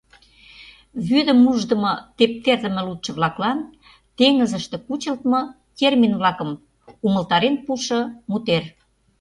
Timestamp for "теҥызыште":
4.17-4.77